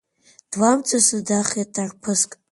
[0.51, 2.31] Дламҵасны дахеит арԥыск.